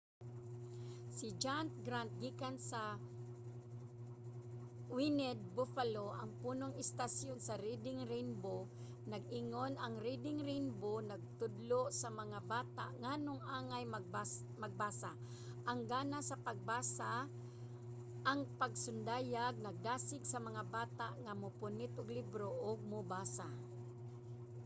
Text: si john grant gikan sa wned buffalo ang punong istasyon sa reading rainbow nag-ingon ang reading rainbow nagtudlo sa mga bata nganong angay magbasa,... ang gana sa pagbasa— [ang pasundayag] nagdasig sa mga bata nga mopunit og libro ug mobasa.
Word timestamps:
si 1.17 1.27
john 1.43 1.65
grant 1.85 2.11
gikan 2.21 2.55
sa 2.69 2.83
wned 4.97 5.37
buffalo 5.55 6.05
ang 6.21 6.31
punong 6.43 6.75
istasyon 6.83 7.37
sa 7.47 7.53
reading 7.65 7.99
rainbow 8.13 8.59
nag-ingon 9.13 9.73
ang 9.77 9.93
reading 10.07 10.39
rainbow 10.49 10.95
nagtudlo 11.11 11.81
sa 12.01 12.07
mga 12.21 12.39
bata 12.55 12.85
nganong 13.03 13.41
angay 13.57 13.83
magbasa,... 14.63 15.11
ang 15.69 15.79
gana 15.91 16.19
sa 16.29 16.35
pagbasa— 16.47 17.11
[ang 18.29 18.39
pasundayag] 18.59 19.53
nagdasig 19.65 20.23
sa 20.31 20.39
mga 20.47 20.61
bata 20.77 21.07
nga 21.23 21.33
mopunit 21.41 21.93
og 22.01 22.13
libro 22.19 22.47
ug 22.69 22.77
mobasa. 22.93 23.47